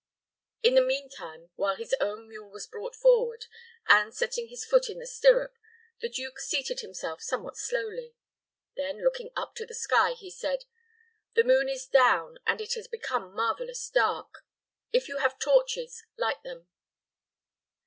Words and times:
In 0.63 0.73
the 0.73 0.81
mean 0.81 1.11
while 1.57 1.75
his 1.75 1.93
own 2.01 2.27
mule 2.27 2.49
was 2.49 2.65
brought 2.65 2.95
forward, 2.95 3.45
and, 3.87 4.11
setting 4.15 4.47
his 4.47 4.65
foot 4.65 4.89
in 4.89 4.97
the 4.97 5.05
stirrup, 5.05 5.55
the 5.99 6.09
duke 6.09 6.39
seated 6.39 6.79
himself 6.79 7.21
somewhat 7.21 7.55
slowly. 7.55 8.15
Then, 8.75 9.03
looking 9.03 9.29
up 9.35 9.53
to 9.57 9.65
the 9.67 9.75
sky, 9.75 10.13
he 10.13 10.31
said, 10.31 10.65
"The 11.35 11.43
moon 11.43 11.69
is 11.69 11.85
down, 11.85 12.39
and 12.47 12.59
it 12.59 12.73
has 12.73 12.87
become 12.87 13.35
marvelous 13.35 13.87
dark. 13.91 14.43
If 14.91 15.07
you 15.07 15.17
have 15.19 15.37
torches, 15.37 16.03
light 16.17 16.41
them." 16.41 16.65